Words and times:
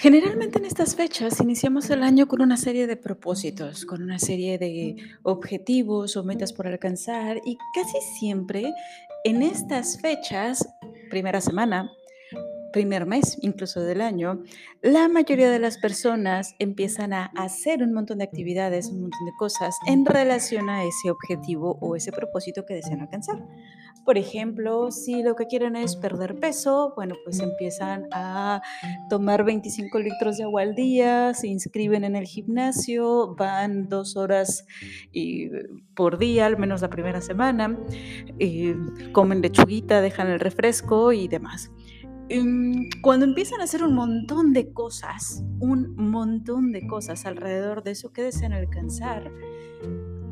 Generalmente 0.00 0.58
en 0.58 0.64
estas 0.64 0.94
fechas 0.94 1.40
iniciamos 1.40 1.90
el 1.90 2.04
año 2.04 2.28
con 2.28 2.40
una 2.40 2.56
serie 2.56 2.86
de 2.86 2.96
propósitos, 2.96 3.84
con 3.84 4.00
una 4.00 4.20
serie 4.20 4.56
de 4.56 4.94
objetivos 5.24 6.16
o 6.16 6.22
metas 6.22 6.52
por 6.52 6.68
alcanzar 6.68 7.40
y 7.44 7.58
casi 7.74 7.98
siempre 8.20 8.72
en 9.24 9.42
estas 9.42 10.00
fechas, 10.00 10.68
primera 11.10 11.40
semana, 11.40 11.90
primer 12.72 13.06
mes 13.06 13.38
incluso 13.42 13.80
del 13.80 14.00
año, 14.00 14.44
la 14.82 15.08
mayoría 15.08 15.50
de 15.50 15.58
las 15.58 15.78
personas 15.78 16.54
empiezan 16.60 17.12
a 17.12 17.32
hacer 17.36 17.82
un 17.82 17.92
montón 17.92 18.18
de 18.18 18.24
actividades, 18.24 18.90
un 18.90 19.00
montón 19.00 19.26
de 19.26 19.32
cosas 19.36 19.76
en 19.88 20.06
relación 20.06 20.70
a 20.70 20.84
ese 20.84 21.10
objetivo 21.10 21.76
o 21.80 21.96
ese 21.96 22.12
propósito 22.12 22.64
que 22.64 22.74
desean 22.74 23.00
alcanzar. 23.00 23.44
Por 24.08 24.16
ejemplo, 24.16 24.90
si 24.90 25.22
lo 25.22 25.36
que 25.36 25.44
quieren 25.44 25.76
es 25.76 25.94
perder 25.94 26.40
peso, 26.40 26.94
bueno, 26.96 27.14
pues 27.24 27.40
empiezan 27.40 28.06
a 28.10 28.62
tomar 29.10 29.44
25 29.44 29.98
litros 29.98 30.38
de 30.38 30.44
agua 30.44 30.62
al 30.62 30.74
día, 30.74 31.34
se 31.34 31.48
inscriben 31.48 32.04
en 32.04 32.16
el 32.16 32.24
gimnasio, 32.24 33.34
van 33.34 33.90
dos 33.90 34.16
horas 34.16 34.64
por 35.94 36.16
día, 36.16 36.46
al 36.46 36.56
menos 36.56 36.80
la 36.80 36.88
primera 36.88 37.20
semana, 37.20 37.78
comen 39.12 39.42
lechuguita, 39.42 40.00
dejan 40.00 40.28
el 40.28 40.40
refresco 40.40 41.12
y 41.12 41.28
demás. 41.28 41.70
Em, 42.30 42.88
cuando 43.02 43.26
empiezan 43.26 43.60
a 43.60 43.64
hacer 43.64 43.84
un 43.84 43.94
montón 43.94 44.54
de 44.54 44.72
cosas, 44.72 45.44
un 45.60 45.94
montón 45.96 46.72
de 46.72 46.86
cosas 46.86 47.26
alrededor 47.26 47.82
de 47.82 47.90
eso 47.90 48.10
que 48.10 48.22
desean 48.22 48.54
alcanzar, 48.54 49.30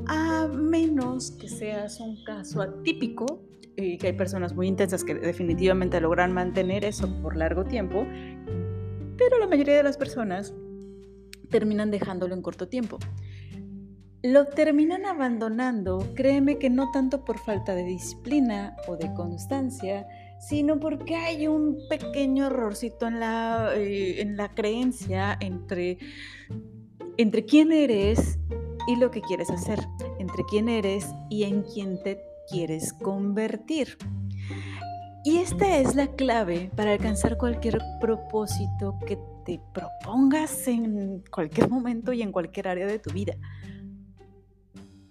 a 0.06 0.48
menos 0.48 1.33
que 1.33 1.50
seas 1.50 2.00
un 2.00 2.24
caso 2.24 2.62
atípico, 2.62 3.45
y 3.76 3.98
que 3.98 4.08
hay 4.08 4.12
personas 4.14 4.54
muy 4.54 4.68
intensas 4.68 5.04
que 5.04 5.14
definitivamente 5.14 6.00
logran 6.00 6.32
mantener 6.32 6.84
eso 6.84 7.08
por 7.22 7.36
largo 7.36 7.64
tiempo, 7.64 8.06
pero 9.18 9.38
la 9.38 9.46
mayoría 9.46 9.77
de 9.77 9.83
las 9.83 9.96
personas 9.96 10.55
terminan 11.50 11.91
dejándolo 11.91 12.34
en 12.34 12.42
corto 12.42 12.68
tiempo. 12.68 12.98
Lo 14.22 14.46
terminan 14.46 15.06
abandonando, 15.06 16.12
créeme 16.14 16.58
que 16.58 16.70
no 16.70 16.91
tanto 16.91 17.24
por 17.24 17.38
falta 17.38 17.74
de 17.74 17.84
disciplina 17.84 18.77
o 18.88 18.96
de 18.96 19.12
constancia, 19.14 20.06
sino 20.40 20.80
porque 20.80 21.16
hay 21.16 21.46
un 21.46 21.78
pequeño 21.88 22.46
errorcito 22.46 23.06
en 23.06 23.20
la, 23.20 23.72
eh, 23.74 24.20
en 24.20 24.36
la 24.36 24.48
creencia 24.55 25.36
entre, 25.40 25.98
entre 27.16 27.44
quién 27.44 27.72
eres 27.72 28.38
y 28.88 28.96
lo 28.96 29.11
que 29.11 29.20
quieres 29.20 29.50
hacer, 29.50 29.78
entre 30.18 30.44
quién 30.48 30.68
eres 30.68 31.06
y 31.30 31.44
en 31.44 31.62
quién 31.62 32.02
te 32.02 32.18
quieres 32.50 32.92
convertir. 32.92 33.98
Y 35.25 35.39
esta 35.39 35.78
es 35.78 35.97
la 35.97 36.06
clave 36.14 36.70
para 36.77 36.92
alcanzar 36.92 37.36
cualquier 37.36 37.78
propósito 38.00 38.97
que 39.06 39.19
te 39.44 39.61
propongas 39.75 40.69
en 40.69 41.24
cualquier 41.30 41.69
momento 41.69 42.12
y 42.12 42.22
en 42.22 42.30
cualquier 42.30 42.69
área 42.69 42.86
de 42.86 42.98
tu 42.98 43.11
vida. 43.12 43.36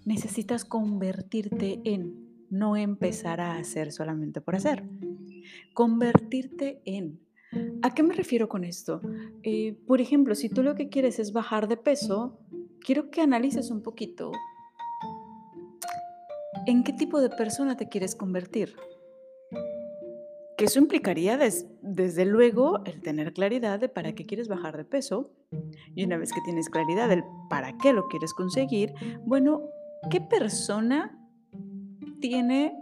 Necesitas 0.04 0.64
convertirte 0.64 1.80
en, 1.84 2.46
no 2.48 2.76
empezar 2.76 3.40
a 3.40 3.56
hacer 3.58 3.92
solamente 3.92 4.40
por 4.40 4.56
hacer. 4.56 4.84
Convertirte 5.74 6.80
en. 6.84 7.20
¿A 7.82 7.94
qué 7.94 8.02
me 8.02 8.14
refiero 8.14 8.48
con 8.48 8.64
esto? 8.64 9.00
Eh, 9.42 9.76
por 9.86 10.00
ejemplo, 10.00 10.34
si 10.34 10.48
tú 10.48 10.62
lo 10.62 10.74
que 10.74 10.88
quieres 10.88 11.18
es 11.18 11.32
bajar 11.32 11.68
de 11.68 11.76
peso, 11.76 12.38
quiero 12.80 13.10
que 13.10 13.20
analices 13.20 13.70
un 13.70 13.82
poquito 13.82 14.32
en 16.66 16.82
qué 16.82 16.92
tipo 16.92 17.20
de 17.20 17.30
persona 17.30 17.76
te 17.76 17.88
quieres 17.88 18.14
convertir. 18.14 18.76
Que 20.56 20.64
eso 20.64 20.78
implicaría 20.78 21.38
desde 21.38 22.24
luego 22.24 22.82
el 22.86 23.02
tener 23.02 23.32
claridad 23.32 23.78
de 23.78 23.88
para 23.88 24.14
qué 24.14 24.24
quieres 24.24 24.48
bajar 24.48 24.76
de 24.76 24.84
peso. 24.84 25.30
Y 25.94 26.04
una 26.04 26.16
vez 26.16 26.32
que 26.32 26.40
tienes 26.44 26.68
claridad 26.70 27.08
del 27.08 27.24
para 27.50 27.76
qué 27.76 27.92
lo 27.92 28.08
quieres 28.08 28.32
conseguir, 28.32 28.94
bueno, 29.24 29.62
¿qué 30.10 30.20
persona 30.20 31.18
tiene 32.20 32.74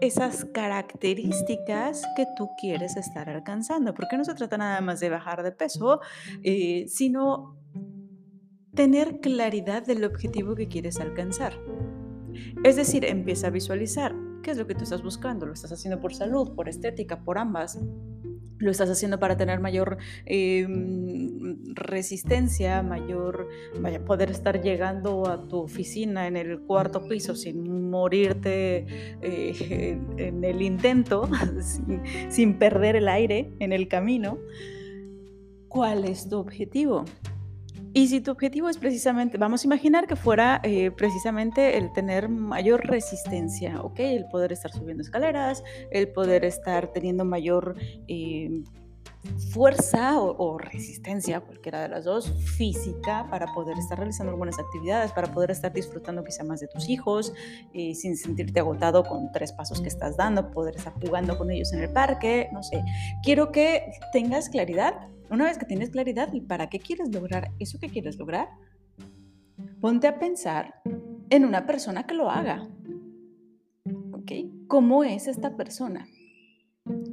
esas 0.00 0.46
características 0.46 2.02
que 2.16 2.26
tú 2.36 2.48
quieres 2.58 2.96
estar 2.96 3.28
alcanzando? 3.28 3.92
Porque 3.94 4.16
no 4.16 4.24
se 4.24 4.34
trata 4.34 4.56
nada 4.56 4.80
más 4.80 4.98
de 5.00 5.10
bajar 5.10 5.42
de 5.42 5.52
peso, 5.52 6.00
eh, 6.42 6.86
sino 6.88 7.58
tener 8.74 9.20
claridad 9.20 9.84
del 9.84 10.04
objetivo 10.04 10.54
que 10.54 10.68
quieres 10.68 10.98
alcanzar. 10.98 11.52
Es 12.64 12.76
decir, 12.76 13.04
empieza 13.04 13.48
a 13.48 13.50
visualizar 13.50 14.14
qué 14.42 14.50
es 14.50 14.58
lo 14.58 14.66
que 14.66 14.74
tú 14.74 14.84
estás 14.84 15.02
buscando. 15.02 15.46
¿Lo 15.46 15.52
estás 15.52 15.72
haciendo 15.72 16.00
por 16.00 16.14
salud, 16.14 16.54
por 16.54 16.68
estética, 16.68 17.24
por 17.24 17.38
ambas? 17.38 17.78
lo 18.58 18.70
estás 18.70 18.90
haciendo 18.90 19.18
para 19.18 19.36
tener 19.36 19.60
mayor 19.60 19.98
em, 20.26 21.74
resistencia, 21.74 22.82
mayor, 22.82 23.48
poder 24.06 24.30
estar 24.30 24.60
llegando 24.60 25.28
a 25.28 25.46
tu 25.48 25.58
oficina 25.58 26.26
en 26.26 26.36
el 26.36 26.60
cuarto 26.60 27.06
piso 27.06 27.34
sin 27.34 27.88
morirte 27.90 28.86
eh, 29.22 29.98
en 30.16 30.44
el 30.44 30.62
intento, 30.62 31.28
sin 32.28 32.58
perder 32.58 32.96
el 32.96 33.08
aire 33.08 33.52
en 33.60 33.72
el 33.72 33.88
camino. 33.88 34.38
¿Cuál 35.68 36.04
es 36.04 36.28
tu 36.28 36.38
objetivo? 36.38 37.04
Y 37.98 38.06
si 38.06 38.20
tu 38.20 38.30
objetivo 38.30 38.68
es 38.68 38.78
precisamente, 38.78 39.38
vamos 39.38 39.64
a 39.64 39.66
imaginar 39.66 40.06
que 40.06 40.14
fuera 40.14 40.60
eh, 40.62 40.92
precisamente 40.92 41.76
el 41.76 41.92
tener 41.92 42.28
mayor 42.28 42.86
resistencia, 42.86 43.82
¿ok? 43.82 43.98
El 43.98 44.26
poder 44.26 44.52
estar 44.52 44.70
subiendo 44.70 45.02
escaleras, 45.02 45.64
el 45.90 46.06
poder 46.12 46.44
estar 46.44 46.92
teniendo 46.92 47.24
mayor 47.24 47.74
eh, 48.06 48.62
fuerza 49.52 50.16
o, 50.20 50.58
resistencia, 50.58 51.40
cualquiera 51.40 51.82
de 51.82 51.88
las 51.88 52.04
dos, 52.04 52.32
física, 52.56 53.26
para 53.30 53.52
poder 53.52 53.76
estar 53.76 53.98
realizando 53.98 54.30
algunas 54.30 54.60
actividades, 54.60 55.10
para 55.10 55.32
poder 55.32 55.50
estar 55.50 55.72
disfrutando 55.72 56.22
quizá 56.22 56.44
más 56.44 56.60
de 56.60 56.68
tus 56.68 56.88
hijos, 56.88 57.32
eh, 57.74 57.96
sin 57.96 58.16
sentirte 58.16 58.60
agotado 58.60 59.02
con 59.02 59.32
tres 59.32 59.50
pasos 59.52 59.80
que 59.80 59.88
estás 59.88 60.16
dando, 60.16 60.52
poder 60.52 60.76
estar 60.76 60.92
jugando 61.04 61.36
con 61.36 61.50
ellos 61.50 61.72
en 61.72 61.80
el 61.80 61.90
parque, 61.90 62.48
no 62.52 62.62
sé. 62.62 62.80
Quiero 63.24 63.50
que 63.50 63.90
tengas 64.12 64.48
claridad 64.48 64.94
una 65.30 65.44
vez 65.44 65.58
que 65.58 65.66
tienes 65.66 65.90
claridad 65.90 66.32
para 66.46 66.68
qué 66.68 66.78
quieres 66.78 67.14
lograr 67.14 67.50
eso 67.58 67.78
que 67.78 67.88
quieres 67.88 68.18
lograr, 68.18 68.48
ponte 69.80 70.06
a 70.06 70.18
pensar 70.18 70.74
en 71.30 71.44
una 71.44 71.66
persona 71.66 72.06
que 72.06 72.14
lo 72.14 72.30
haga. 72.30 72.68
¿Ok? 74.12 74.32
¿Cómo 74.66 75.04
es 75.04 75.26
esta 75.26 75.56
persona? 75.56 76.06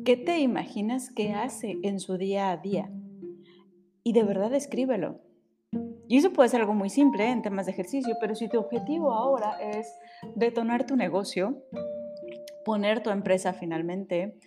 ¿Qué 0.05 0.17
te 0.17 0.39
imaginas 0.39 1.11
que 1.11 1.33
hace 1.33 1.77
en 1.83 1.99
su 1.99 2.17
día 2.17 2.51
a 2.51 2.57
día? 2.57 2.89
Y 4.03 4.13
de 4.13 4.23
verdad 4.23 4.53
escríbelo. 4.53 5.21
Y 6.07 6.17
eso 6.17 6.31
puede 6.31 6.49
ser 6.49 6.61
algo 6.61 6.73
muy 6.73 6.89
simple 6.89 7.29
en 7.29 7.41
temas 7.41 7.65
de 7.65 7.71
ejercicio, 7.71 8.15
pero 8.21 8.35
si 8.35 8.47
tu 8.47 8.59
objetivo 8.59 9.11
ahora 9.11 9.57
es 9.59 9.91
detonar 10.35 10.85
tu 10.85 10.95
negocio, 10.95 11.63
poner 12.63 13.01
tu 13.01 13.09
empresa 13.09 13.53
finalmente, 13.53 14.37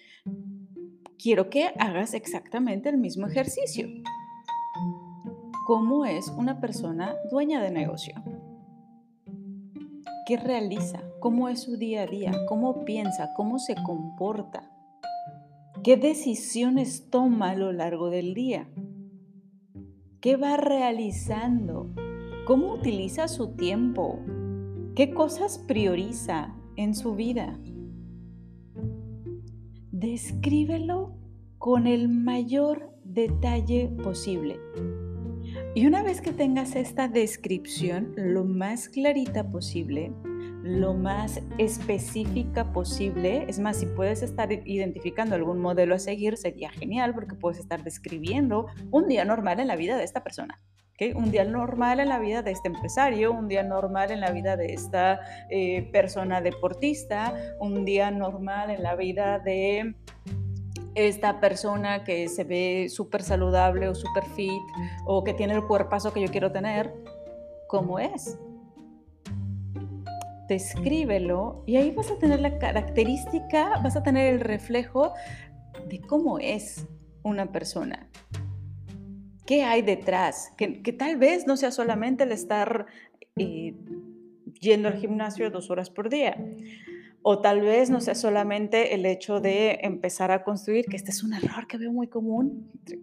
quiero 1.19 1.51
que 1.51 1.71
hagas 1.79 2.15
exactamente 2.15 2.89
el 2.89 2.97
mismo 2.97 3.27
ejercicio. 3.27 3.89
¿Cómo 5.67 6.07
es 6.07 6.29
una 6.29 6.61
persona 6.61 7.15
dueña 7.31 7.61
de 7.63 7.71
negocio? 7.71 8.15
¿Qué 10.27 10.37
realiza? 10.37 11.03
¿Cómo 11.21 11.49
es 11.49 11.63
su 11.63 11.77
día 11.77 12.03
a 12.03 12.07
día? 12.07 12.33
¿Cómo 12.47 12.85
piensa? 12.85 13.35
¿Cómo 13.35 13.59
se 13.59 13.75
comporta? 13.85 14.71
¿Qué 15.83 15.97
decisiones 15.97 17.11
toma 17.11 17.51
a 17.51 17.57
lo 17.57 17.73
largo 17.73 18.11
del 18.11 18.35
día? 18.35 18.69
¿Qué 20.21 20.37
va 20.37 20.57
realizando? 20.57 21.91
¿Cómo 22.47 22.73
utiliza 22.75 23.29
su 23.29 23.57
tiempo? 23.57 24.21
¿Qué 24.95 25.13
cosas 25.13 25.59
prioriza 25.59 26.55
en 26.77 26.95
su 26.95 27.15
vida? 27.15 27.59
Descríbelo 29.99 31.17
con 31.59 31.87
el 31.89 32.09
mayor 32.09 32.93
detalle 33.03 33.89
posible. 34.03 34.61
Y 35.75 35.87
una 35.87 36.03
vez 36.03 36.21
que 36.21 36.33
tengas 36.33 36.77
esta 36.77 37.09
descripción 37.09 38.13
lo 38.17 38.45
más 38.45 38.89
clarita 38.89 39.51
posible, 39.51 40.13
lo 40.63 40.95
más 40.95 41.41
específica 41.59 42.73
posible, 42.73 43.45
es 43.49 43.59
más, 43.59 43.79
si 43.79 43.87
puedes 43.87 44.23
estar 44.23 44.53
identificando 44.53 45.35
algún 45.35 45.59
modelo 45.59 45.95
a 45.95 45.99
seguir, 45.99 46.37
sería 46.37 46.71
genial 46.71 47.15
porque 47.15 47.35
puedes 47.35 47.59
estar 47.59 47.83
describiendo 47.83 48.67
un 48.91 49.09
día 49.09 49.25
normal 49.25 49.59
en 49.59 49.67
la 49.67 49.77
vida 49.77 49.97
de 49.97 50.05
esta 50.05 50.23
persona. 50.23 50.61
Un 51.01 51.31
día 51.31 51.45
normal 51.45 52.01
en 52.01 52.09
la 52.09 52.19
vida 52.19 52.43
de 52.43 52.51
este 52.51 52.67
empresario, 52.67 53.31
un 53.33 53.47
día 53.47 53.63
normal 53.63 54.11
en 54.11 54.19
la 54.19 54.33
vida 54.33 54.57
de 54.57 54.75
esta 54.75 55.21
eh, 55.49 55.89
persona 55.93 56.41
deportista, 56.41 57.35
un 57.61 57.85
día 57.85 58.11
normal 58.11 58.71
en 58.71 58.83
la 58.83 58.97
vida 58.97 59.39
de 59.39 59.95
esta 60.97 61.39
persona 61.39 62.03
que 62.03 62.27
se 62.27 62.43
ve 62.43 62.89
súper 62.91 63.23
saludable 63.23 63.89
o 63.89 63.95
súper 63.95 64.25
fit 64.25 64.61
o 65.07 65.23
que 65.23 65.35
tiene 65.35 65.55
el 65.55 65.65
cuerpazo 65.65 66.13
que 66.13 66.21
yo 66.21 66.33
quiero 66.33 66.51
tener, 66.51 66.93
¿cómo 67.69 68.01
es? 68.01 68.37
Descríbelo 70.49 71.63
y 71.65 71.77
ahí 71.77 71.93
vas 71.93 72.11
a 72.11 72.19
tener 72.19 72.41
la 72.41 72.59
característica, 72.59 73.79
vas 73.85 73.95
a 73.95 74.03
tener 74.03 74.35
el 74.35 74.41
reflejo 74.41 75.13
de 75.87 76.01
cómo 76.01 76.41
es 76.41 76.89
una 77.23 77.53
persona. 77.53 78.09
¿Qué 79.49 79.63
hay 79.63 79.81
detrás? 79.81 80.53
Que, 80.59 80.83
que 80.83 80.93
tal 80.93 81.17
vez 81.17 81.47
no 81.47 81.57
sea 81.57 81.71
solamente 81.71 82.25
el 82.25 82.33
estar 82.33 82.85
eh, 83.37 83.75
yendo 84.61 84.89
al 84.89 84.99
gimnasio 84.99 85.51
dos 85.51 85.71
horas 85.71 85.89
por 85.89 86.11
día. 86.11 86.37
O 87.23 87.41
tal 87.41 87.63
vez 87.63 87.89
no 87.89 88.03
sea 88.03 88.15
solamente 88.15 88.95
el 88.95 89.07
hecho 89.07 89.41
de 89.41 89.79
empezar 89.85 90.33
a 90.33 90.45
construir, 90.45 90.85
que 90.85 90.97
este 90.97 91.13
es 91.13 91.23
un 91.23 91.33
error 91.33 91.67
que 91.67 91.79
veo 91.79 91.91
muy 91.91 92.09
común, 92.09 92.71
entre, 92.85 93.01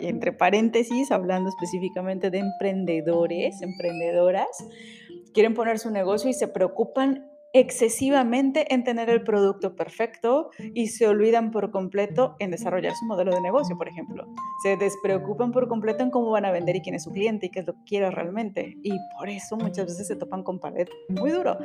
entre 0.08 0.32
paréntesis, 0.32 1.12
hablando 1.12 1.50
específicamente 1.50 2.30
de 2.30 2.38
emprendedores, 2.38 3.62
emprendedoras, 3.62 4.48
quieren 5.32 5.54
poner 5.54 5.78
su 5.78 5.92
negocio 5.92 6.28
y 6.28 6.32
se 6.32 6.48
preocupan 6.48 7.30
excesivamente 7.52 8.72
en 8.72 8.84
tener 8.84 9.10
el 9.10 9.22
producto 9.24 9.74
perfecto 9.74 10.50
y 10.74 10.88
se 10.88 11.08
olvidan 11.08 11.50
por 11.50 11.70
completo 11.70 12.36
en 12.38 12.50
desarrollar 12.50 12.94
su 12.94 13.06
modelo 13.06 13.34
de 13.34 13.40
negocio, 13.40 13.76
por 13.76 13.88
ejemplo. 13.88 14.26
Se 14.62 14.76
despreocupan 14.76 15.50
por 15.50 15.68
completo 15.68 16.04
en 16.04 16.10
cómo 16.10 16.30
van 16.30 16.44
a 16.44 16.52
vender 16.52 16.76
y 16.76 16.80
quién 16.80 16.94
es 16.94 17.04
su 17.04 17.10
cliente 17.10 17.46
y 17.46 17.50
qué 17.50 17.60
es 17.60 17.66
lo 17.66 17.74
que 17.74 17.84
quiere 17.84 18.10
realmente. 18.10 18.76
Y 18.82 18.92
por 19.18 19.28
eso 19.28 19.56
muchas 19.56 19.86
veces 19.86 20.06
se 20.06 20.16
topan 20.16 20.42
con 20.42 20.60
pared 20.60 20.88
muy 21.08 21.30
duro. 21.30 21.58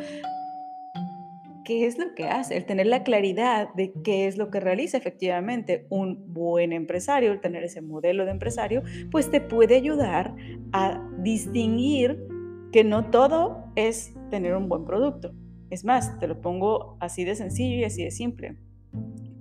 ¿Qué 1.64 1.88
es 1.88 1.98
lo 1.98 2.14
que 2.14 2.26
hace? 2.26 2.58
El 2.58 2.66
tener 2.66 2.86
la 2.86 3.04
claridad 3.04 3.74
de 3.74 3.92
qué 4.04 4.28
es 4.28 4.38
lo 4.38 4.52
que 4.52 4.60
realiza 4.60 4.98
efectivamente 4.98 5.88
un 5.90 6.32
buen 6.32 6.74
empresario, 6.74 7.32
el 7.32 7.42
tener 7.42 7.64
ese 7.64 7.82
modelo 7.82 8.24
de 8.26 8.32
empresario, 8.32 8.84
pues 9.10 9.32
te 9.32 9.42
puede 9.42 9.76
ayudar 9.76 10.36
a 10.74 11.02
distinguir 11.20 12.24
que 12.72 12.84
no 12.84 13.10
todo 13.10 13.72
es 13.76 14.14
tener 14.30 14.56
un 14.56 14.70
buen 14.70 14.86
producto 14.86 15.34
es 15.76 15.86
más, 15.86 16.18
te 16.20 16.28
lo 16.28 16.42
pongo 16.42 16.98
así 17.00 17.24
de 17.24 17.36
sencillo 17.36 17.78
y 17.78 17.84
así 17.84 18.04
de 18.04 18.12
simple. 18.12 18.58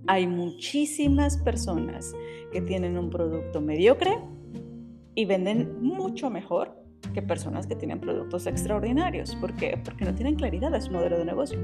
Hay 0.07 0.27
muchísimas 0.27 1.39
personas 1.39 2.15
que 2.53 2.61
tienen 2.61 2.99
un 2.99 3.09
producto 3.09 3.61
mediocre 3.61 4.19
y 5.15 5.25
venden 5.25 5.83
mucho 5.83 6.29
mejor 6.29 6.85
que 7.15 7.23
personas 7.23 7.67
que 7.67 7.77
tienen 7.77 8.01
productos 8.01 8.47
extraordinarios. 8.47 9.37
¿Por 9.37 9.55
qué? 9.55 9.79
Porque 9.83 10.05
no 10.05 10.15
tienen 10.15 10.35
claridad 10.35 10.73
de 10.73 10.81
su 10.81 10.91
modelo 10.91 11.19
de 11.19 11.25
negocio, 11.25 11.59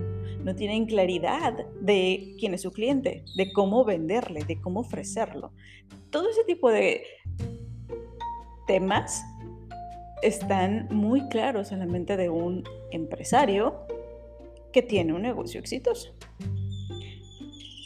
no 0.44 0.54
tienen 0.54 0.86
claridad 0.86 1.54
de 1.80 2.34
quién 2.38 2.54
es 2.54 2.62
su 2.62 2.70
cliente, 2.70 3.24
de 3.36 3.52
cómo 3.52 3.84
venderle, 3.84 4.44
de 4.44 4.60
cómo 4.60 4.80
ofrecerlo. 4.80 5.52
Todo 6.10 6.30
ese 6.30 6.44
tipo 6.44 6.70
de 6.70 7.02
temas 8.66 9.22
están 10.22 10.86
muy 10.90 11.28
claros 11.28 11.72
en 11.72 11.80
la 11.80 11.86
mente 11.86 12.16
de 12.16 12.28
un 12.28 12.62
empresario 12.92 13.86
que 14.72 14.82
tiene 14.82 15.12
un 15.12 15.22
negocio 15.22 15.60
exitoso. 15.60 16.14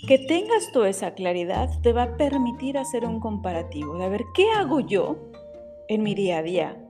Que 0.07 0.19
tengas 0.19 0.71
toda 0.73 0.89
esa 0.89 1.15
claridad 1.15 1.71
te 1.83 1.93
va 1.93 2.03
a 2.03 2.17
permitir 2.17 2.77
hacer 2.77 3.07
un 3.07 3.21
comparativo 3.21 3.97
de 3.97 4.09
ver 4.09 4.25
qué 4.35 4.51
hago 4.51 4.81
yo 4.81 5.31
en 5.89 6.03
mi 6.03 6.15
día 6.15 6.39
a 6.39 6.43
día 6.43 6.89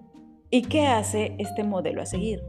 y 0.50 0.62
qué 0.62 0.86
hace 0.86 1.36
este 1.38 1.62
modelo 1.62 2.02
a 2.02 2.06
seguir. 2.06 2.42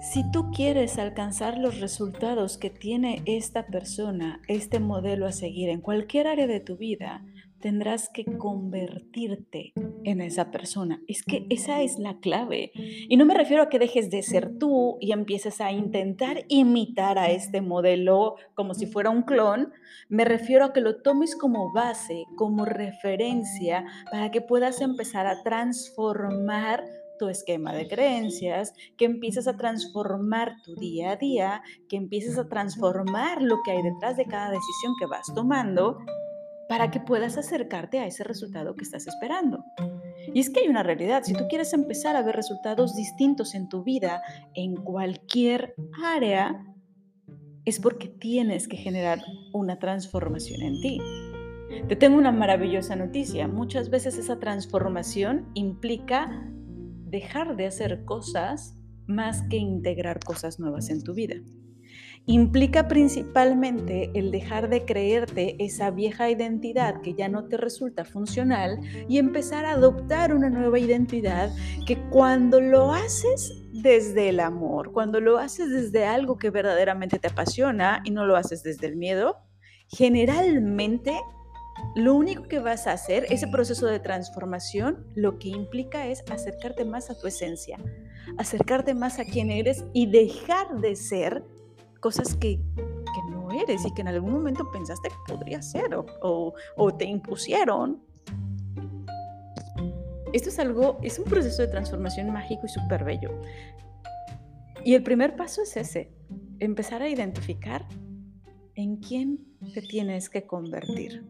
Si 0.00 0.22
tú 0.30 0.50
quieres 0.50 0.98
alcanzar 0.98 1.58
los 1.58 1.80
resultados 1.80 2.56
que 2.56 2.70
tiene 2.70 3.22
esta 3.26 3.66
persona, 3.66 4.40
este 4.48 4.80
modelo 4.80 5.26
a 5.26 5.32
seguir 5.32 5.68
en 5.68 5.80
cualquier 5.82 6.26
área 6.26 6.46
de 6.46 6.60
tu 6.60 6.76
vida, 6.76 7.22
tendrás 7.66 8.08
que 8.08 8.24
convertirte 8.38 9.72
en 10.04 10.20
esa 10.20 10.52
persona. 10.52 11.02
Es 11.08 11.24
que 11.24 11.48
esa 11.50 11.82
es 11.82 11.98
la 11.98 12.20
clave. 12.20 12.70
Y 12.76 13.16
no 13.16 13.24
me 13.24 13.34
refiero 13.34 13.60
a 13.60 13.68
que 13.68 13.80
dejes 13.80 14.08
de 14.08 14.22
ser 14.22 14.56
tú 14.56 14.98
y 15.00 15.10
empieces 15.10 15.60
a 15.60 15.72
intentar 15.72 16.44
imitar 16.46 17.18
a 17.18 17.28
este 17.28 17.62
modelo 17.62 18.36
como 18.54 18.72
si 18.72 18.86
fuera 18.86 19.10
un 19.10 19.22
clon. 19.22 19.72
Me 20.08 20.24
refiero 20.24 20.64
a 20.64 20.72
que 20.72 20.80
lo 20.80 21.02
tomes 21.02 21.34
como 21.34 21.72
base, 21.72 22.22
como 22.36 22.64
referencia, 22.66 23.84
para 24.12 24.30
que 24.30 24.42
puedas 24.42 24.80
empezar 24.80 25.26
a 25.26 25.42
transformar 25.42 26.84
tu 27.18 27.28
esquema 27.28 27.72
de 27.72 27.88
creencias, 27.88 28.74
que 28.96 29.06
empieces 29.06 29.48
a 29.48 29.56
transformar 29.56 30.62
tu 30.62 30.76
día 30.76 31.10
a 31.10 31.16
día, 31.16 31.62
que 31.88 31.96
empieces 31.96 32.38
a 32.38 32.48
transformar 32.48 33.42
lo 33.42 33.56
que 33.64 33.72
hay 33.72 33.82
detrás 33.82 34.16
de 34.16 34.26
cada 34.26 34.50
decisión 34.50 34.94
que 35.00 35.06
vas 35.06 35.26
tomando 35.34 35.98
para 36.68 36.90
que 36.90 37.00
puedas 37.00 37.36
acercarte 37.36 37.98
a 37.98 38.06
ese 38.06 38.24
resultado 38.24 38.74
que 38.74 38.84
estás 38.84 39.06
esperando. 39.06 39.64
Y 40.34 40.40
es 40.40 40.50
que 40.50 40.60
hay 40.60 40.68
una 40.68 40.82
realidad, 40.82 41.22
si 41.24 41.34
tú 41.34 41.44
quieres 41.48 41.72
empezar 41.72 42.16
a 42.16 42.22
ver 42.22 42.36
resultados 42.36 42.94
distintos 42.96 43.54
en 43.54 43.68
tu 43.68 43.84
vida, 43.84 44.22
en 44.54 44.76
cualquier 44.76 45.74
área, 46.04 46.64
es 47.64 47.80
porque 47.80 48.08
tienes 48.08 48.68
que 48.68 48.76
generar 48.76 49.20
una 49.52 49.78
transformación 49.78 50.62
en 50.62 50.80
ti. 50.80 51.00
Te 51.88 51.96
tengo 51.96 52.16
una 52.16 52.32
maravillosa 52.32 52.96
noticia. 52.96 53.48
Muchas 53.48 53.90
veces 53.90 54.18
esa 54.18 54.38
transformación 54.38 55.50
implica 55.54 56.48
dejar 57.04 57.56
de 57.56 57.66
hacer 57.66 58.04
cosas 58.04 58.76
más 59.06 59.42
que 59.48 59.56
integrar 59.56 60.20
cosas 60.20 60.58
nuevas 60.58 60.90
en 60.90 61.02
tu 61.02 61.14
vida 61.14 61.36
implica 62.26 62.88
principalmente 62.88 64.10
el 64.14 64.32
dejar 64.32 64.68
de 64.68 64.84
creerte 64.84 65.56
esa 65.64 65.90
vieja 65.90 66.28
identidad 66.28 67.00
que 67.00 67.14
ya 67.14 67.28
no 67.28 67.44
te 67.44 67.56
resulta 67.56 68.04
funcional 68.04 68.80
y 69.08 69.18
empezar 69.18 69.64
a 69.64 69.72
adoptar 69.72 70.34
una 70.34 70.50
nueva 70.50 70.78
identidad 70.78 71.50
que 71.86 71.96
cuando 72.10 72.60
lo 72.60 72.92
haces 72.92 73.62
desde 73.72 74.30
el 74.30 74.40
amor, 74.40 74.92
cuando 74.92 75.20
lo 75.20 75.38
haces 75.38 75.70
desde 75.70 76.04
algo 76.04 76.36
que 76.36 76.50
verdaderamente 76.50 77.20
te 77.20 77.28
apasiona 77.28 78.02
y 78.04 78.10
no 78.10 78.26
lo 78.26 78.36
haces 78.36 78.64
desde 78.64 78.88
el 78.88 78.96
miedo, 78.96 79.36
generalmente 79.88 81.16
lo 81.94 82.14
único 82.14 82.44
que 82.44 82.58
vas 82.58 82.86
a 82.86 82.92
hacer, 82.92 83.26
ese 83.30 83.46
proceso 83.46 83.86
de 83.86 84.00
transformación, 84.00 85.06
lo 85.14 85.38
que 85.38 85.48
implica 85.48 86.06
es 86.08 86.24
acercarte 86.30 86.84
más 86.84 87.10
a 87.10 87.18
tu 87.18 87.26
esencia, 87.26 87.78
acercarte 88.38 88.94
más 88.94 89.18
a 89.18 89.24
quien 89.24 89.50
eres 89.50 89.84
y 89.92 90.06
dejar 90.06 90.80
de 90.80 90.96
ser 90.96 91.44
cosas 92.00 92.36
que, 92.36 92.60
no 93.30 93.50
eres 93.50 93.84
y 93.86 93.94
que 93.94 94.02
en 94.02 94.08
algún 94.08 94.32
momento 94.32 94.70
pensaste 94.70 95.08
que 95.08 95.34
podría 95.34 95.62
ser 95.62 95.94
o, 95.94 96.54
o 96.76 96.94
te 96.94 97.06
impusieron. 97.06 98.02
Esto 100.32 100.50
es 100.50 100.58
algo, 100.58 100.98
es 101.02 101.18
un 101.18 101.24
proceso 101.24 101.62
de 101.62 101.68
transformación 101.68 102.30
mágico 102.30 102.66
y 102.66 102.68
súper 102.68 103.04
bello. 103.04 103.30
Y 104.84 104.94
el 104.94 105.02
primer 105.02 105.34
paso 105.34 105.62
es 105.62 105.76
ese, 105.76 106.12
empezar 106.58 107.02
a 107.02 107.08
identificar 107.08 107.86
en 108.74 108.96
quién 108.98 109.46
te 109.72 109.82
tienes 109.82 110.28
que 110.28 110.46
convertir. 110.46 111.24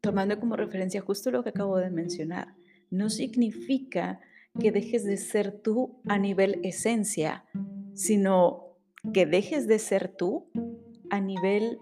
Tomando 0.00 0.38
como 0.40 0.56
referencia 0.56 1.00
justo 1.00 1.30
lo 1.30 1.44
que 1.44 1.50
acabo 1.50 1.78
de 1.78 1.90
mencionar, 1.90 2.54
no 2.90 3.08
significa 3.08 4.20
que 4.60 4.72
dejes 4.72 5.04
de 5.04 5.16
ser 5.16 5.52
tú 5.62 6.00
a 6.08 6.18
nivel 6.18 6.60
esencia, 6.62 7.44
sino 7.94 8.71
que 9.12 9.26
dejes 9.26 9.66
de 9.66 9.78
ser 9.78 10.08
tú 10.08 10.46
a 11.10 11.20
nivel 11.20 11.78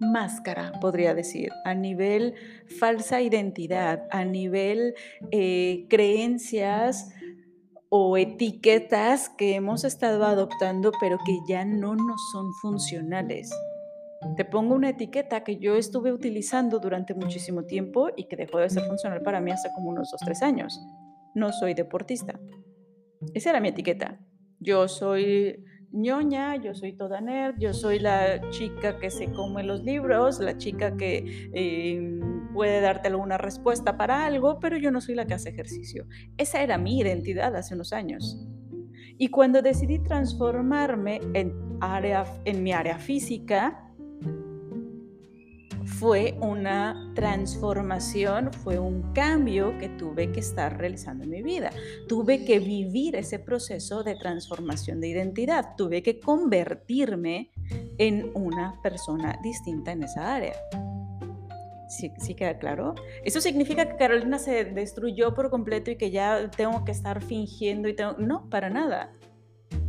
máscara, 0.00 0.72
podría 0.80 1.14
decir, 1.14 1.50
a 1.64 1.74
nivel 1.74 2.34
falsa 2.78 3.20
identidad, 3.20 4.06
a 4.10 4.24
nivel 4.24 4.94
eh, 5.30 5.86
creencias 5.88 7.10
o 7.88 8.16
etiquetas 8.16 9.28
que 9.30 9.54
hemos 9.54 9.84
estado 9.84 10.24
adoptando 10.24 10.92
pero 11.00 11.18
que 11.24 11.38
ya 11.48 11.64
no 11.64 11.94
nos 11.94 12.20
son 12.32 12.52
funcionales. 12.54 13.50
Te 14.36 14.44
pongo 14.44 14.74
una 14.74 14.90
etiqueta 14.90 15.44
que 15.44 15.58
yo 15.58 15.76
estuve 15.76 16.12
utilizando 16.12 16.80
durante 16.80 17.14
muchísimo 17.14 17.64
tiempo 17.64 18.08
y 18.16 18.24
que 18.24 18.36
dejó 18.36 18.58
de 18.58 18.68
ser 18.68 18.82
funcional 18.84 19.22
para 19.22 19.40
mí 19.40 19.52
hace 19.52 19.70
como 19.74 19.90
unos 19.90 20.10
2, 20.10 20.20
3 20.24 20.42
años. 20.42 20.80
No 21.34 21.52
soy 21.52 21.74
deportista. 21.74 22.38
Esa 23.32 23.50
era 23.50 23.60
mi 23.60 23.68
etiqueta. 23.68 24.18
Yo 24.58 24.88
soy 24.88 25.64
ñoña, 25.92 26.56
yo 26.56 26.74
soy 26.74 26.92
toda 26.92 27.20
nerd, 27.20 27.56
yo 27.58 27.72
soy 27.72 27.98
la 27.98 28.50
chica 28.50 28.98
que 28.98 29.10
se 29.10 29.32
come 29.32 29.62
los 29.62 29.82
libros, 29.82 30.38
la 30.40 30.56
chica 30.56 30.96
que 30.96 31.50
em, 31.54 32.52
puede 32.52 32.80
darte 32.80 33.08
alguna 33.08 33.38
respuesta 33.38 33.96
para 33.96 34.26
algo, 34.26 34.60
pero 34.60 34.76
yo 34.76 34.90
no 34.90 35.00
soy 35.00 35.14
la 35.14 35.26
que 35.26 35.34
hace 35.34 35.50
ejercicio. 35.50 36.06
Esa 36.36 36.62
era 36.62 36.78
mi 36.78 36.98
identidad 36.98 37.54
hace 37.56 37.74
unos 37.74 37.92
años. 37.92 38.46
Y 39.16 39.28
cuando 39.28 39.62
decidí 39.62 39.98
transformarme 39.98 41.20
en, 41.34 41.52
área, 41.80 42.24
en 42.44 42.62
mi 42.62 42.72
área 42.72 42.98
física, 42.98 43.87
fue 45.98 46.36
una 46.40 47.10
transformación, 47.14 48.52
fue 48.52 48.78
un 48.78 49.12
cambio 49.14 49.76
que 49.78 49.88
tuve 49.88 50.30
que 50.30 50.40
estar 50.40 50.78
realizando 50.78 51.24
en 51.24 51.30
mi 51.30 51.42
vida. 51.42 51.70
Tuve 52.06 52.44
que 52.44 52.60
vivir 52.60 53.16
ese 53.16 53.40
proceso 53.40 54.04
de 54.04 54.14
transformación 54.14 55.00
de 55.00 55.08
identidad. 55.08 55.74
Tuve 55.76 56.02
que 56.02 56.20
convertirme 56.20 57.50
en 57.98 58.30
una 58.34 58.80
persona 58.80 59.40
distinta 59.42 59.90
en 59.90 60.04
esa 60.04 60.36
área. 60.36 60.54
¿Sí, 61.88 62.12
¿Sí, 62.18 62.34
queda 62.34 62.58
claro? 62.58 62.94
¿Eso 63.24 63.40
significa 63.40 63.88
que 63.88 63.96
Carolina 63.96 64.38
se 64.38 64.66
destruyó 64.66 65.34
por 65.34 65.50
completo 65.50 65.90
y 65.90 65.96
que 65.96 66.10
ya 66.10 66.50
tengo 66.50 66.84
que 66.84 66.92
estar 66.92 67.22
fingiendo 67.22 67.88
y. 67.88 67.96
No, 68.18 68.48
para 68.50 68.68
nada. 68.68 69.10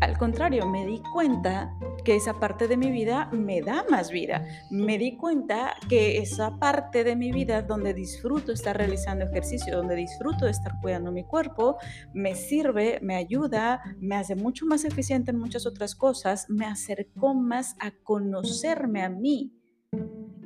Al 0.02 0.18
contrario, 0.18 0.66
me 0.66 0.86
di 0.86 1.02
cuenta 1.14 1.74
que 2.06 2.16
esa 2.16 2.40
parte 2.40 2.68
de 2.68 2.78
mi 2.78 2.90
vida 2.90 3.30
me 3.34 3.62
da 3.62 3.86
más 3.90 4.12
vida. 4.12 4.46
Me 4.72 4.98
di 4.98 5.18
cuenta 5.18 5.76
que 5.90 6.18
esa 6.20 6.58
parte 6.58 7.04
de 7.04 7.16
mi 7.16 7.32
vida 7.32 7.62
donde 7.62 7.94
disfruto 7.94 8.54
estar 8.54 8.78
realizando 8.78 9.26
ejercicio, 9.26 9.76
donde 9.76 9.96
disfruto 9.96 10.48
estar 10.48 10.80
cuidando 10.82 11.12
mi 11.12 11.26
cuerpo, 11.26 11.78
me 12.14 12.36
sirve, 12.36 13.00
me 13.02 13.16
ayuda, 13.16 13.82
me 14.00 14.16
hace 14.16 14.36
mucho 14.36 14.66
más 14.66 14.86
eficiente 14.86 15.32
en 15.32 15.40
muchas 15.40 15.66
otras 15.66 15.96
cosas, 15.96 16.46
me 16.50 16.66
acercó 16.66 17.34
más 17.34 17.76
a 17.80 17.92
conocerme 17.92 19.04
a 19.04 19.10
mí 19.10 19.59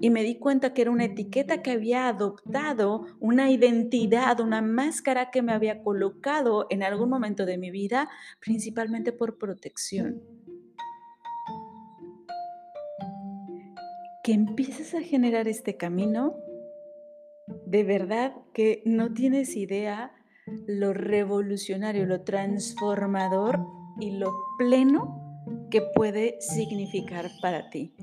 y 0.03 0.09
me 0.09 0.21
di 0.21 0.35
cuenta 0.35 0.73
que 0.73 0.81
era 0.81 0.91
una 0.91 1.05
etiqueta 1.05 1.61
que 1.61 1.71
había 1.71 2.09
adoptado, 2.09 3.05
una 3.21 3.49
identidad, 3.49 4.41
una 4.41 4.61
máscara 4.61 5.31
que 5.31 5.41
me 5.41 5.53
había 5.53 5.81
colocado 5.81 6.67
en 6.69 6.83
algún 6.83 7.07
momento 7.07 7.45
de 7.45 7.57
mi 7.57 7.71
vida, 7.71 8.09
principalmente 8.41 9.13
por 9.13 9.37
protección. 9.37 10.21
Que 14.25 14.33
empieces 14.33 14.93
a 14.93 14.99
generar 14.99 15.47
este 15.47 15.77
camino, 15.77 16.35
de 17.65 17.85
verdad 17.85 18.33
que 18.53 18.81
no 18.83 19.13
tienes 19.13 19.55
idea 19.55 20.11
lo 20.67 20.91
revolucionario, 20.91 22.05
lo 22.05 22.23
transformador 22.23 23.65
y 24.01 24.17
lo 24.17 24.33
pleno 24.57 25.39
que 25.71 25.81
puede 25.95 26.35
significar 26.41 27.31
para 27.41 27.69
ti. 27.69 27.95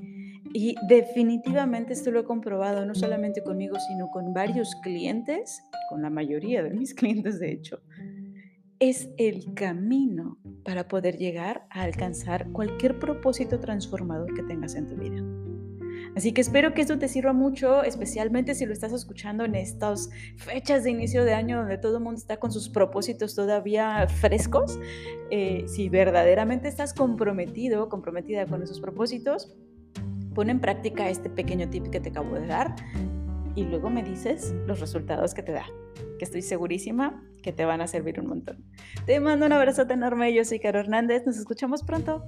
Y 0.53 0.75
definitivamente 0.87 1.93
esto 1.93 2.11
lo 2.11 2.21
he 2.21 2.23
comprobado 2.25 2.85
no 2.85 2.95
solamente 2.95 3.43
conmigo, 3.43 3.77
sino 3.87 4.09
con 4.09 4.33
varios 4.33 4.75
clientes, 4.81 5.61
con 5.89 6.01
la 6.01 6.09
mayoría 6.09 6.63
de 6.63 6.71
mis 6.71 6.93
clientes 6.95 7.39
de 7.39 7.51
hecho. 7.51 7.79
Es 8.79 9.09
el 9.17 9.53
camino 9.53 10.39
para 10.65 10.87
poder 10.87 11.17
llegar 11.17 11.67
a 11.69 11.83
alcanzar 11.83 12.51
cualquier 12.51 12.97
propósito 12.99 13.59
transformador 13.59 14.33
que 14.33 14.43
tengas 14.43 14.75
en 14.75 14.87
tu 14.87 14.95
vida. 14.95 15.23
Así 16.15 16.33
que 16.33 16.41
espero 16.41 16.73
que 16.73 16.81
esto 16.81 16.99
te 16.99 17.07
sirva 17.07 17.31
mucho, 17.31 17.83
especialmente 17.83 18.53
si 18.53 18.65
lo 18.65 18.73
estás 18.73 18.91
escuchando 18.91 19.45
en 19.45 19.55
estas 19.55 20.09
fechas 20.35 20.83
de 20.83 20.89
inicio 20.89 21.23
de 21.23 21.33
año 21.33 21.57
donde 21.57 21.77
todo 21.77 21.97
el 21.97 22.03
mundo 22.03 22.17
está 22.17 22.37
con 22.37 22.51
sus 22.51 22.69
propósitos 22.69 23.33
todavía 23.35 24.07
frescos. 24.07 24.77
Eh, 25.29 25.65
si 25.67 25.87
verdaderamente 25.87 26.67
estás 26.67 26.93
comprometido, 26.93 27.87
comprometida 27.87 28.45
con 28.45 28.61
esos 28.61 28.81
propósitos, 28.81 29.55
Pon 30.33 30.49
en 30.49 30.59
práctica 30.59 31.09
este 31.09 31.29
pequeño 31.29 31.69
tip 31.69 31.87
que 31.89 31.99
te 31.99 32.09
acabo 32.09 32.35
de 32.35 32.47
dar 32.47 32.75
y 33.55 33.63
luego 33.63 33.89
me 33.89 34.03
dices 34.03 34.53
los 34.65 34.79
resultados 34.79 35.33
que 35.33 35.43
te 35.43 35.51
da, 35.51 35.65
que 36.17 36.25
estoy 36.25 36.41
segurísima 36.41 37.21
que 37.41 37.51
te 37.51 37.65
van 37.65 37.81
a 37.81 37.87
servir 37.87 38.19
un 38.19 38.27
montón. 38.27 38.63
Te 39.05 39.19
mando 39.19 39.45
un 39.45 39.51
abrazo 39.51 39.83
enorme, 39.89 40.33
yo 40.33 40.45
soy 40.45 40.59
Caro 40.59 40.79
Hernández, 40.79 41.25
nos 41.25 41.37
escuchamos 41.37 41.83
pronto. 41.83 42.23